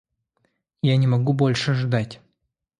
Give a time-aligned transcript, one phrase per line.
[0.81, 2.21] Я не могу больше ждать.